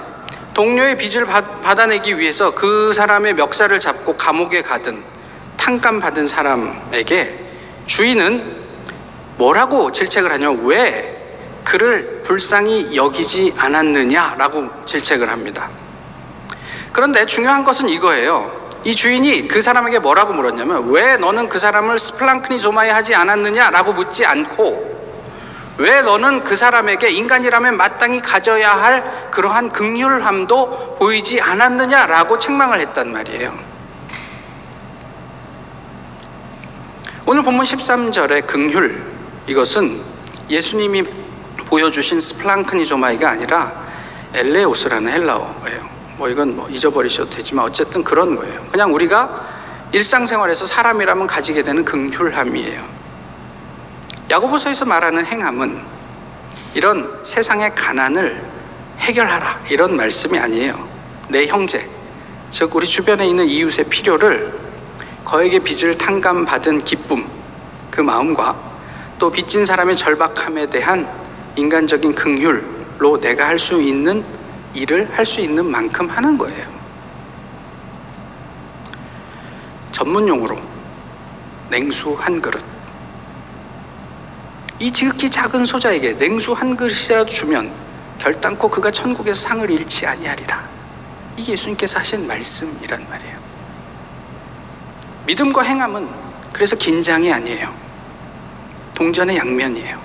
동료의 0.54 0.96
빚을 0.96 1.26
받아내기 1.26 2.18
위해서 2.18 2.54
그 2.54 2.92
사람의 2.92 3.34
멱살을 3.34 3.80
잡고 3.80 4.16
감옥에 4.16 4.62
가든 4.62 5.02
탕감 5.56 6.00
받은 6.00 6.26
사람에게 6.26 7.38
주인은 7.86 8.62
뭐라고 9.36 9.92
질책을 9.92 10.30
하냐면 10.30 10.64
왜 10.64 11.18
그를 11.64 12.22
불쌍히 12.22 12.94
여기지 12.96 13.54
않았느냐라고 13.56 14.68
질책을 14.86 15.30
합니다. 15.30 15.68
그런데 16.92 17.24
중요한 17.26 17.64
것은 17.64 17.88
이거예요. 17.88 18.61
이 18.84 18.94
주인이 18.94 19.46
그 19.48 19.60
사람에게 19.60 20.00
뭐라고 20.00 20.32
물었냐면 20.32 20.90
왜 20.90 21.16
너는 21.16 21.48
그 21.48 21.58
사람을 21.58 21.98
스플랑크니조마에 21.98 22.90
하지 22.90 23.14
않았느냐라고 23.14 23.92
묻지 23.92 24.26
않고 24.26 24.92
왜 25.78 26.02
너는 26.02 26.42
그 26.42 26.56
사람에게 26.56 27.10
인간이라면 27.10 27.76
마땅히 27.76 28.20
가져야 28.20 28.72
할 28.72 29.30
그러한 29.30 29.70
극률함도 29.70 30.96
보이지 30.96 31.40
않았느냐라고 31.40 32.38
책망을 32.38 32.80
했단 32.80 33.12
말이에요. 33.12 33.54
오늘 37.24 37.42
본문 37.42 37.64
13절의 37.64 38.46
극률 38.46 39.00
이것은 39.46 40.02
예수님이 40.50 41.04
보여주신 41.66 42.20
스플랑크니조마이가 42.20 43.30
아니라 43.30 43.72
엘레오스라는 44.34 45.10
헬라어예요. 45.10 45.91
뭐 46.22 46.28
이건 46.28 46.54
뭐 46.54 46.68
잊어버리셔도 46.68 47.30
되지만 47.30 47.64
어쨌든 47.64 48.04
그런 48.04 48.36
거예요. 48.36 48.64
그냥 48.70 48.94
우리가 48.94 49.44
일상생활에서 49.90 50.66
사람이라면 50.66 51.26
가지게 51.26 51.64
되는 51.64 51.84
긍휼함이에요. 51.84 52.80
야고보서에서 54.30 54.84
말하는 54.84 55.26
행함은 55.26 55.80
이런 56.74 57.18
세상의 57.24 57.74
가난을 57.74 58.40
해결하라 59.00 59.62
이런 59.68 59.96
말씀이 59.96 60.38
아니에요. 60.38 60.88
내 61.26 61.48
형제, 61.48 61.88
즉 62.50 62.72
우리 62.76 62.86
주변에 62.86 63.26
있는 63.26 63.44
이웃의 63.48 63.86
필요를 63.86 64.54
거액의 65.24 65.58
빚을 65.58 65.98
탕감받은 65.98 66.84
기쁨, 66.84 67.26
그 67.90 68.00
마음과 68.00 68.56
또 69.18 69.28
빚진 69.28 69.64
사람의 69.64 69.96
절박함에 69.96 70.66
대한 70.70 71.08
인간적인 71.56 72.14
긍휼로 72.14 73.18
내가 73.20 73.48
할 73.48 73.58
수 73.58 73.82
있는 73.82 74.24
일을 74.74 75.10
할 75.16 75.24
수 75.24 75.40
있는 75.40 75.64
만큼 75.66 76.08
하는 76.08 76.36
거예요. 76.38 76.66
전문 79.90 80.26
용어로 80.26 80.58
냉수 81.70 82.14
한 82.18 82.40
그릇. 82.40 82.62
이 84.78 84.90
지극히 84.90 85.30
작은 85.30 85.64
소자에게 85.64 86.14
냉수 86.14 86.52
한 86.52 86.76
그릇이라도 86.76 87.30
주면 87.30 87.72
결단코 88.18 88.68
그가 88.68 88.90
천국에서 88.90 89.48
상을 89.48 89.70
잃지 89.70 90.06
아니하리라. 90.06 90.68
이게 91.36 91.52
예수님께서 91.52 92.00
하신 92.00 92.26
말씀이란 92.26 93.06
말이에요. 93.08 93.36
믿음과 95.26 95.62
행함은 95.62 96.08
그래서 96.52 96.76
긴장이 96.76 97.32
아니에요. 97.32 97.72
동전의 98.94 99.36
양면이에요. 99.36 100.00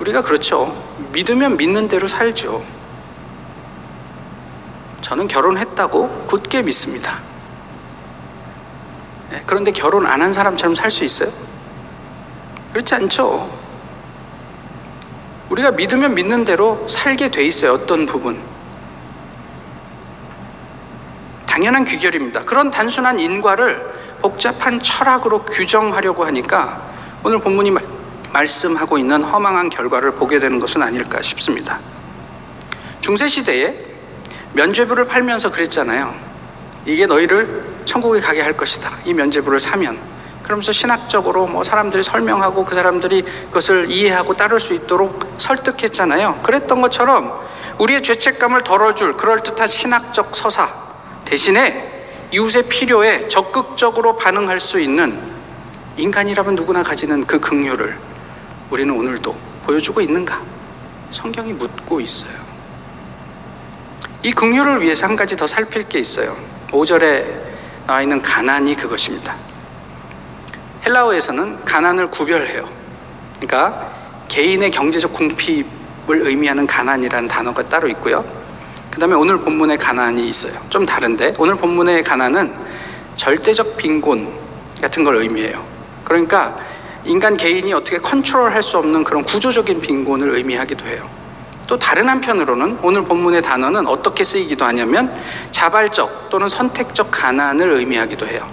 우리가 0.00 0.22
그렇죠. 0.22 0.76
믿으면 1.12 1.56
믿는 1.56 1.88
대로 1.88 2.06
살죠. 2.06 2.64
저는 5.06 5.28
결혼했다고 5.28 6.24
굳게 6.26 6.62
믿습니다. 6.62 7.20
네, 9.30 9.40
그런데 9.46 9.70
결혼 9.70 10.04
안 10.04 10.20
한 10.20 10.32
사람처럼 10.32 10.74
살 10.74 10.90
수 10.90 11.04
있어요? 11.04 11.30
그렇지 12.72 12.92
않죠. 12.96 13.48
우리가 15.48 15.70
믿으면 15.70 16.12
믿는 16.12 16.44
대로 16.44 16.84
살게 16.88 17.30
돼 17.30 17.44
있어요. 17.44 17.74
어떤 17.74 18.04
부분. 18.04 18.42
당연한 21.46 21.84
귀결입니다. 21.84 22.40
그런 22.44 22.72
단순한 22.72 23.20
인과를 23.20 24.18
복잡한 24.20 24.80
철학으로 24.80 25.44
규정하려고 25.44 26.24
하니까 26.24 26.82
오늘 27.22 27.38
본문이 27.38 27.70
말씀하고 28.32 28.98
있는 28.98 29.22
허망한 29.22 29.70
결과를 29.70 30.16
보게 30.16 30.40
되는 30.40 30.58
것은 30.58 30.82
아닐까 30.82 31.22
싶습니다. 31.22 31.78
중세시대에 33.02 33.85
면죄부를 34.56 35.06
팔면서 35.06 35.50
그랬잖아요. 35.50 36.14
이게 36.86 37.06
너희를 37.06 37.82
천국에 37.84 38.20
가게 38.20 38.40
할 38.40 38.54
것이다. 38.54 38.90
이 39.04 39.12
면죄부를 39.12 39.58
사면. 39.58 39.98
그러면서 40.42 40.72
신학적으로 40.72 41.46
뭐 41.46 41.62
사람들이 41.62 42.02
설명하고 42.02 42.64
그 42.64 42.74
사람들이 42.74 43.22
그것을 43.48 43.90
이해하고 43.90 44.34
따를 44.34 44.58
수 44.58 44.72
있도록 44.74 45.34
설득했잖아요. 45.38 46.40
그랬던 46.42 46.80
것처럼 46.80 47.38
우리의 47.78 48.02
죄책감을 48.02 48.62
덜어줄 48.62 49.16
그럴듯한 49.16 49.66
신학적 49.66 50.34
서사 50.34 50.68
대신에 51.24 51.92
이웃의 52.32 52.68
필요에 52.68 53.28
적극적으로 53.28 54.16
반응할 54.16 54.58
수 54.58 54.80
있는 54.80 55.20
인간이라면 55.96 56.54
누구나 56.54 56.82
가지는 56.82 57.24
그 57.26 57.38
긍휼을 57.40 57.98
우리는 58.70 58.94
오늘도 58.94 59.36
보여주고 59.66 60.00
있는가? 60.00 60.40
성경이 61.10 61.52
묻고 61.52 62.00
있어요. 62.00 62.45
이 64.26 64.32
긍휼을 64.32 64.82
위해서 64.82 65.06
한 65.06 65.14
가지 65.14 65.36
더 65.36 65.46
살필 65.46 65.84
게 65.88 66.00
있어요. 66.00 66.36
5절에 66.72 67.24
나와 67.86 68.02
있는 68.02 68.20
가난이 68.20 68.74
그것입니다. 68.74 69.36
헬라어에서는 70.84 71.64
가난을 71.64 72.10
구별해요. 72.10 72.68
그러니까 73.36 73.88
개인의 74.26 74.72
경제적 74.72 75.12
궁핍을 75.12 75.64
의미하는 76.08 76.66
가난이라는 76.66 77.28
단어가 77.28 77.62
따로 77.68 77.86
있고요. 77.86 78.24
그 78.90 78.98
다음에 78.98 79.14
오늘 79.14 79.38
본문의 79.38 79.78
가난이 79.78 80.28
있어요. 80.28 80.54
좀 80.70 80.84
다른데 80.84 81.34
오늘 81.38 81.54
본문의 81.54 82.02
가난은 82.02 82.52
절대적 83.14 83.76
빈곤 83.76 84.28
같은 84.82 85.04
걸 85.04 85.18
의미해요. 85.18 85.64
그러니까 86.02 86.56
인간 87.04 87.36
개인이 87.36 87.72
어떻게 87.72 87.98
컨트롤 87.98 88.50
할 88.50 88.60
수 88.60 88.76
없는 88.78 89.04
그런 89.04 89.22
구조적인 89.22 89.80
빈곤을 89.80 90.30
의미하기도 90.34 90.84
해요. 90.86 91.15
또 91.66 91.78
다른 91.78 92.08
한편으로는 92.08 92.78
오늘 92.82 93.02
본문의 93.02 93.42
단어는 93.42 93.86
어떻게 93.86 94.22
쓰이기도 94.22 94.64
하냐면 94.64 95.12
자발적 95.50 96.30
또는 96.30 96.48
선택적 96.48 97.10
가난을 97.10 97.72
의미하기도 97.72 98.26
해요. 98.26 98.46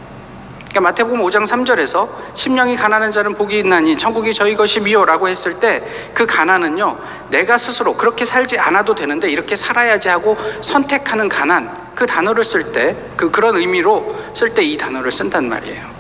그러니까 0.70 0.90
마태복음 0.90 1.22
5장 1.22 1.46
3절에서 1.46 2.10
심령이 2.34 2.76
가난한 2.76 3.12
자는 3.12 3.36
복이 3.36 3.60
있나니 3.60 3.96
천국이 3.96 4.34
저희 4.34 4.56
것이미요라고 4.56 5.28
했을 5.28 5.60
때 5.60 5.84
그 6.16 6.26
가난은요 6.26 6.98
내가 7.30 7.58
스스로 7.60 7.96
그렇게 7.96 8.26
살지 8.26 8.58
않아도 8.58 8.96
되는데 8.96 9.30
이렇게 9.30 9.56
살아야지 9.56 10.10
하고 10.10 10.36
선택하는 10.62 11.30
가난 11.30 11.72
그 11.94 12.08
단어를 12.08 12.44
쓸 12.44 12.72
때 12.72 12.96
그 13.16 13.30
그런 13.30 13.56
의미로 13.58 14.16
쓸 14.34 14.50
때 14.56 14.64
이 14.64 14.76
단어를 14.78 15.12
쓴단 15.12 15.48
말이에요. 15.48 15.94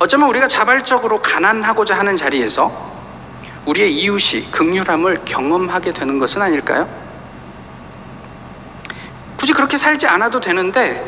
어쩌면 0.00 0.28
우리가 0.30 0.48
자발적으로 0.48 1.20
가난하고자 1.20 1.96
하는 1.96 2.16
자리에서 2.16 2.85
우리의 3.66 3.92
이웃이 3.94 4.50
극률함을 4.50 5.22
경험하게 5.24 5.92
되는 5.92 6.18
것은 6.18 6.40
아닐까요? 6.42 6.88
굳이 9.36 9.52
그렇게 9.52 9.76
살지 9.76 10.06
않아도 10.06 10.40
되는데 10.40 11.04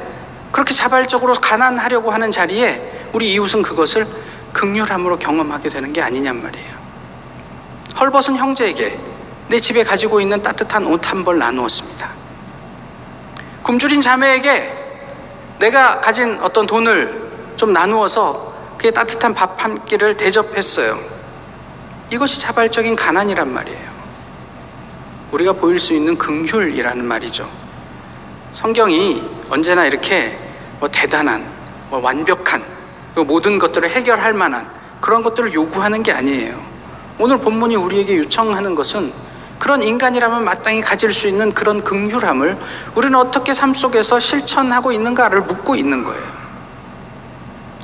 그렇게 0.53 0.75
자발적으로 0.75 1.35
가난하려고 1.35 2.11
하는 2.11 2.31
자리에 2.31 3.09
우리 3.13 3.33
이웃은 3.35 3.63
그것을 3.63 4.07
극률함으로 4.53 5.19
경험하게 5.19 5.69
되는 5.69 5.93
게 5.93 6.03
아니냔 6.03 6.43
말이에요. 6.43 6.79
헐벗은 7.99 8.37
형제에게 8.37 8.99
내 9.49 9.59
집에 9.61 9.83
가지고 9.83 10.21
있는 10.21 10.43
따뜻한 10.43 10.87
옷 10.87 11.07
한 11.07 11.25
벌 11.25 11.39
나누었습니다. 11.39 12.09
굶주린 13.63 14.01
자매에게 14.01 14.75
내가 15.59 16.01
가진 16.01 16.39
어떤 16.41 16.67
돈을 16.67 17.29
좀 17.57 17.73
나누어서 17.73 18.55
그의 18.79 18.93
따뜻한 18.93 19.35
밥 19.35 19.63
한 19.63 19.85
끼를 19.87 20.17
대접했어요. 20.17 21.18
이것이 22.11 22.41
자발적인 22.41 22.97
가난이란 22.97 23.53
말이에요. 23.53 23.99
우리가 25.33 25.53
보일 25.53 25.79
수 25.79 25.93
있는 25.93 26.17
긍휼이라는 26.17 27.05
말이죠. 27.05 27.49
성경이 28.55 29.23
언제나 29.51 29.85
이렇게 29.87 30.39
뭐 30.81 30.89
대단한, 30.89 31.45
뭐 31.91 32.01
완벽한, 32.01 32.65
그 33.15 33.21
모든 33.21 33.59
것들을 33.59 33.89
해결할 33.89 34.33
만한 34.33 34.71
그런 35.01 35.23
것들을 35.23 35.53
요구하는 35.53 36.03
게 36.03 36.13
아니에요. 36.13 36.59
오늘 37.19 37.39
본문이 37.39 37.77
우리에게 37.77 38.17
요청하는 38.19 38.75
것은 38.75 39.13
그런 39.59 39.83
인간이라면 39.83 40.45
마땅히 40.45 40.81
가질 40.81 41.11
수 41.11 41.27
있는 41.29 41.53
그런 41.53 41.83
긍휼함을 41.83 42.57
우리는 42.95 43.19
어떻게 43.19 43.53
삶 43.53 43.75
속에서 43.75 44.21
실천하고 44.21 44.93
있는가를 44.93 45.43
묻고 45.43 45.75
있는 45.75 46.05
거예요. 46.05 46.23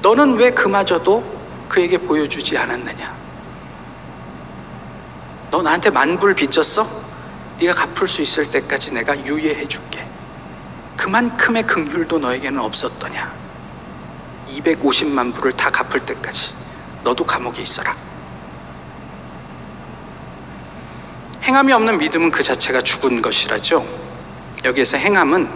너는 0.01 0.37
왜 0.37 0.51
그마저도 0.51 1.25
그에게 1.69 1.99
보여주지 1.99 2.57
않았느냐? 2.57 3.24
너 5.55 5.63
나한테 5.63 5.89
만불 5.89 6.35
빚졌어? 6.35 6.85
네가 7.61 7.75
갚을 7.75 8.09
수 8.09 8.23
있을 8.23 8.51
때까지 8.51 8.93
내가 8.93 9.17
유예해 9.25 9.65
줄게. 9.69 10.05
그만큼의 10.97 11.63
긍휼도 11.65 12.19
너에게는 12.19 12.61
없었더냐? 12.61 13.33
250만 14.49 15.33
불을 15.33 15.53
다 15.53 15.71
갚을 15.71 16.05
때까지 16.05 16.55
너도 17.05 17.25
감옥에 17.25 17.63
있어라. 17.63 17.95
행함이 21.45 21.73
없는 21.73 21.99
믿음은 21.99 22.33
그 22.33 22.43
자체가 22.43 22.83
죽은 22.83 23.23
것이라죠. 23.23 23.87
여기에서 24.65 24.97
행함은 24.97 25.49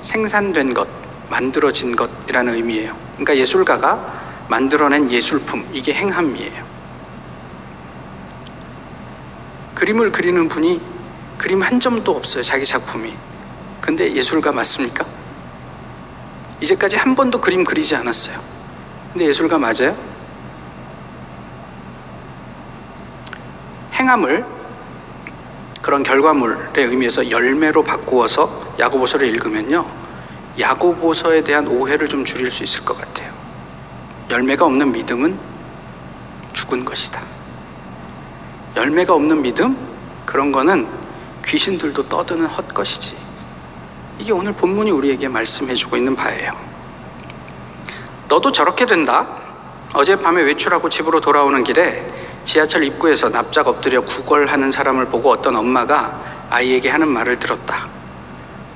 생산된 0.00 0.74
것, 0.74 0.86
만들어진 1.28 1.96
것이라는 1.96 2.54
의미예요. 2.54 2.96
그러니까 3.14 3.36
예술가가 3.36 4.46
만들어낸 4.46 5.10
예술품, 5.10 5.68
이게 5.72 5.92
행함이에요. 5.92 6.69
그림을 9.80 10.12
그리는 10.12 10.46
분이 10.46 10.78
그림 11.38 11.62
한 11.62 11.80
점도 11.80 12.14
없어요, 12.14 12.42
자기 12.42 12.66
작품이. 12.66 13.14
근데 13.80 14.14
예술가 14.14 14.52
맞습니까? 14.52 15.06
이제까지 16.60 16.98
한 16.98 17.14
번도 17.14 17.40
그림 17.40 17.64
그리지 17.64 17.96
않았어요. 17.96 18.38
근데 19.10 19.24
예술가 19.24 19.56
맞아요? 19.56 19.96
행함을 23.94 24.44
그런 25.80 26.02
결과물의 26.02 26.84
의미에서 26.84 27.30
열매로 27.30 27.82
바꾸어서 27.82 28.74
야고보서를 28.78 29.28
읽으면요. 29.28 29.86
야고보서에 30.58 31.42
대한 31.42 31.66
오해를 31.66 32.06
좀 32.06 32.26
줄일 32.26 32.50
수 32.50 32.62
있을 32.62 32.84
것 32.84 32.98
같아요. 32.98 33.32
열매가 34.28 34.62
없는 34.66 34.92
믿음은 34.92 35.38
죽은 36.52 36.84
것이다. 36.84 37.29
열매가 38.80 39.12
없는 39.12 39.42
믿음? 39.42 39.76
그런 40.24 40.50
거는 40.50 40.88
귀신들도 41.44 42.08
떠드는 42.08 42.46
헛것이지. 42.46 43.14
이게 44.18 44.32
오늘 44.32 44.54
본문이 44.54 44.90
우리에게 44.90 45.28
말씀해 45.28 45.74
주고 45.74 45.98
있는 45.98 46.16
바예요. 46.16 46.52
너도 48.26 48.50
저렇게 48.50 48.86
된다. 48.86 49.26
어젯밤에 49.92 50.42
외출하고 50.44 50.88
집으로 50.88 51.20
돌아오는 51.20 51.62
길에 51.62 52.10
지하철 52.44 52.82
입구에서 52.84 53.28
납작 53.28 53.68
엎드려 53.68 54.00
구걸하는 54.00 54.70
사람을 54.70 55.06
보고 55.06 55.30
어떤 55.30 55.56
엄마가 55.56 56.18
아이에게 56.48 56.88
하는 56.88 57.08
말을 57.08 57.38
들었다. 57.38 57.86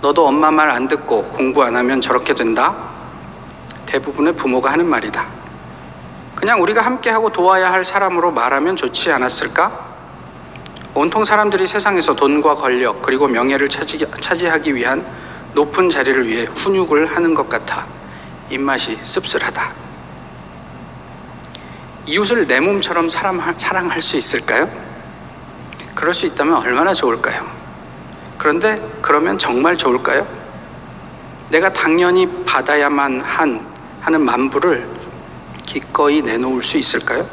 너도 0.03 0.27
엄마 0.27 0.51
말 0.51 0.71
안 0.71 0.87
듣고 0.87 1.23
공부 1.29 1.63
안 1.63 1.75
하면 1.77 2.03
저렇게 2.03 2.35
된다. 2.35 2.75
대부분의 3.87 4.37
부모가 4.37 4.71
하는 4.73 4.87
말이다. 4.87 5.25
그냥 6.35 6.61
우리가 6.61 6.83
함께하고 6.83 7.31
도와야 7.31 7.73
할 7.73 7.85
사람으로 7.85 8.33
말하면 8.33 8.77
좋지 8.77 9.11
않았을까? 9.11 9.94
온통 10.95 11.25
사람들이 11.25 11.67
세상에서 11.67 12.15
돈과 12.15 12.55
권력 12.55 13.03
그리고 13.03 13.27
명예를 13.27 13.69
차지, 13.69 14.07
차지하기 14.21 14.77
위한 14.77 15.05
높은 15.53 15.89
자리를 15.89 16.29
위해 16.29 16.45
훈육을 16.45 17.15
하는 17.15 17.35
것 17.35 17.49
같아 17.49 17.85
입맛이 18.49 18.97
씁쓸하다. 19.03 19.73
이웃을 22.07 22.47
내 22.47 22.61
몸처럼 22.61 23.09
사람, 23.09 23.41
사랑할 23.57 24.01
수 24.01 24.17
있을까요? 24.17 24.71
그럴 25.95 26.15
수 26.15 26.27
있다면 26.27 26.55
얼마나 26.59 26.93
좋을까요? 26.93 27.45
그런데 28.39 28.81
그러면 29.01 29.37
정말 29.37 29.77
좋을까요? 29.77 30.27
내가 31.51 31.73
당연히 31.73 32.29
받아야만 32.45 33.21
한 33.21 33.67
하는 34.01 34.21
만부를 34.21 34.87
기꺼이 35.65 36.21
내놓을 36.23 36.63
수 36.63 36.77
있을까요? 36.77 37.27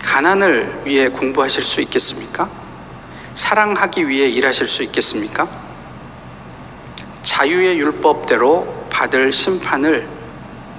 가난을 0.00 0.82
위해 0.84 1.08
공부하실 1.08 1.62
수 1.62 1.80
있겠습니까? 1.80 2.48
사랑하기 3.34 4.08
위해 4.08 4.28
일하실 4.28 4.66
수 4.66 4.82
있겠습니까? 4.82 5.48
자유의 7.22 7.78
율법대로 7.78 8.88
받을 8.90 9.30
심판을 9.30 10.08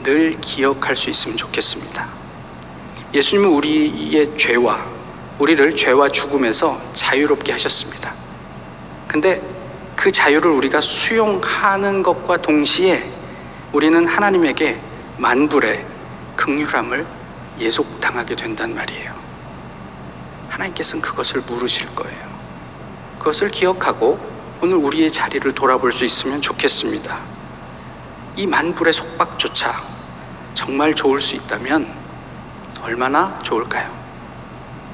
늘 0.03 0.39
기억할 0.41 0.95
수 0.95 1.09
있으면 1.09 1.37
좋겠습니다. 1.37 2.07
예수님은 3.13 3.49
우리의 3.49 4.37
죄와 4.37 4.85
우리를 5.39 5.75
죄와 5.75 6.09
죽음에서 6.09 6.79
자유롭게 6.93 7.51
하셨습니다. 7.51 8.13
근데 9.07 9.41
그 9.95 10.11
자유를 10.11 10.51
우리가 10.51 10.81
수용하는 10.81 12.03
것과 12.03 12.37
동시에 12.37 13.07
우리는 13.71 14.07
하나님에게 14.07 14.77
만불의 15.17 15.85
극률함을 16.35 17.05
예속당하게 17.61 18.35
된단 18.35 18.75
말이에요. 18.75 19.13
하나님께서는 20.49 21.01
그것을 21.01 21.41
물으실 21.41 21.93
거예요. 21.95 22.31
그것을 23.19 23.49
기억하고 23.49 24.19
오늘 24.61 24.77
우리의 24.77 25.11
자리를 25.11 25.51
돌아볼 25.53 25.91
수 25.91 26.05
있으면 26.05 26.41
좋겠습니다. 26.41 27.17
이 28.35 28.45
만불의 28.45 28.93
속박조차 28.93 29.81
정말 30.53 30.93
좋을 30.93 31.19
수 31.21 31.35
있다면 31.35 31.91
얼마나 32.81 33.39
좋을까요? 33.43 33.91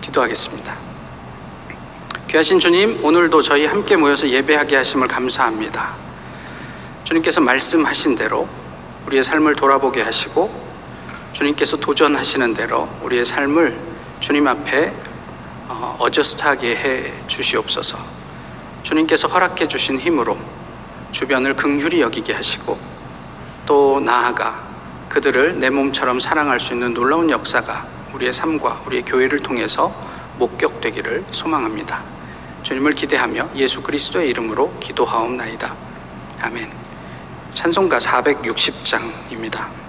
기도하겠습니다. 0.01 0.75
귀하신 2.29 2.59
주님, 2.59 3.03
오늘도 3.03 3.41
저희 3.41 3.65
함께 3.65 3.95
모여서 3.95 4.27
예배하게 4.27 4.75
하심을 4.75 5.07
감사합니다. 5.07 5.93
주님께서 7.05 7.39
말씀하신 7.39 8.15
대로 8.15 8.47
우리의 9.05 9.23
삶을 9.23 9.55
돌아보게 9.55 10.01
하시고 10.01 10.66
주님께서 11.33 11.77
도전하시는 11.77 12.53
대로 12.53 12.89
우리의 13.03 13.25
삶을 13.25 13.77
주님 14.19 14.47
앞에 14.47 14.93
어, 15.67 15.95
어저스트하게 15.99 16.75
해 16.75 17.13
주시옵소서. 17.27 17.97
주님께서 18.83 19.27
허락해 19.27 19.67
주신 19.67 19.99
힘으로 19.99 20.37
주변을 21.11 21.55
긍휼히 21.55 22.01
여기게 22.01 22.33
하시고 22.33 22.77
또 23.65 23.99
나아가 23.99 24.65
그들을 25.09 25.59
내 25.59 25.69
몸처럼 25.69 26.19
사랑할 26.19 26.59
수 26.59 26.73
있는 26.73 26.93
놀라운 26.93 27.29
역사가 27.29 27.85
우리의 28.13 28.33
삶과 28.33 28.83
우리의 28.85 29.03
교회를 29.03 29.39
통해서 29.39 29.93
목격되기를 30.37 31.25
소망합니다. 31.31 32.03
주님을 32.63 32.93
기대하며 32.93 33.49
예수 33.55 33.81
그리스도의 33.81 34.29
이름으로 34.29 34.77
기도하옵나이다. 34.79 35.75
아멘. 36.41 36.71
찬송가 37.53 37.97
460장입니다. 37.97 39.86